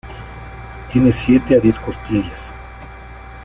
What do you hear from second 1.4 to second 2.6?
a diez costillas.